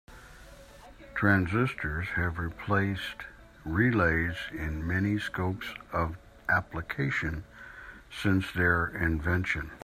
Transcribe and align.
Transistors 1.13 2.07
have 2.15 2.39
replaced 2.39 3.25
relays 3.63 4.35
in 4.51 4.87
many 4.87 5.19
scopes 5.19 5.75
of 5.93 6.17
application 6.49 7.43
since 8.09 8.51
their 8.51 8.87
invention. 8.87 9.69